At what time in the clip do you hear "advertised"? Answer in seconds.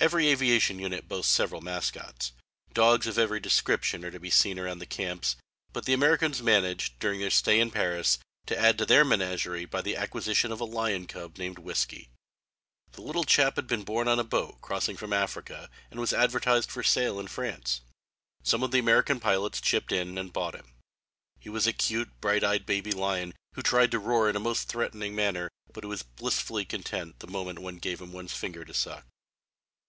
16.12-16.70